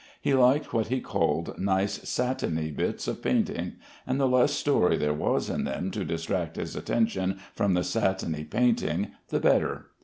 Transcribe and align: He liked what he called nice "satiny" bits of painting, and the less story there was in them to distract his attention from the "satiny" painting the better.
He 0.19 0.33
liked 0.33 0.73
what 0.73 0.87
he 0.87 0.99
called 0.99 1.59
nice 1.59 2.01
"satiny" 2.09 2.71
bits 2.71 3.07
of 3.07 3.21
painting, 3.21 3.73
and 4.07 4.19
the 4.19 4.27
less 4.27 4.51
story 4.51 4.97
there 4.97 5.13
was 5.13 5.47
in 5.47 5.63
them 5.63 5.91
to 5.91 6.03
distract 6.03 6.55
his 6.55 6.75
attention 6.75 7.37
from 7.53 7.75
the 7.75 7.83
"satiny" 7.83 8.43
painting 8.43 9.11
the 9.29 9.39
better. 9.39 9.91